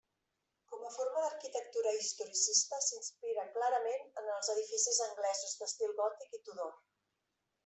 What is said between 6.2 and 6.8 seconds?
i Tudor.